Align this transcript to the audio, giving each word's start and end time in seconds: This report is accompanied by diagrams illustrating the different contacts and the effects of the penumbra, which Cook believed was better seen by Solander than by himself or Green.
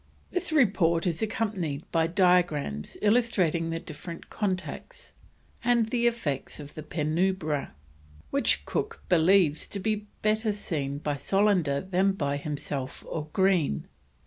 This 0.31 0.51
report 0.51 1.05
is 1.05 1.21
accompanied 1.21 1.83
by 1.91 2.07
diagrams 2.07 2.97
illustrating 3.03 3.69
the 3.69 3.79
different 3.79 4.31
contacts 4.31 5.13
and 5.63 5.89
the 5.91 6.07
effects 6.07 6.59
of 6.59 6.73
the 6.73 6.81
penumbra, 6.81 7.75
which 8.31 8.65
Cook 8.65 9.03
believed 9.09 9.71
was 9.79 10.01
better 10.23 10.53
seen 10.53 10.97
by 10.97 11.17
Solander 11.17 11.81
than 11.81 12.13
by 12.13 12.37
himself 12.37 13.05
or 13.07 13.27
Green. 13.31 13.87